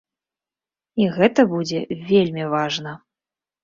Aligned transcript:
І 1.03 1.11
гэта 1.19 1.47
будзе 1.53 1.85
вельмі 2.11 2.51
важна! 2.59 3.01